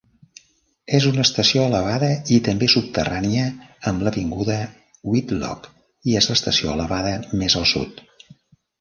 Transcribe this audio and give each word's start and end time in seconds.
Es 0.99 1.05
una 1.09 1.25
estació 1.27 1.65
elevada 1.71 2.09
i 2.37 2.39
també 2.47 2.71
subterrània 2.77 3.45
amb 3.93 4.07
l'avinguda 4.09 4.59
Whitlock 5.13 5.73
i 6.13 6.21
és 6.23 6.33
l'estació 6.33 6.77
elevada 6.81 7.17
més 7.45 7.63
al 7.63 7.73
sud. 7.77 8.07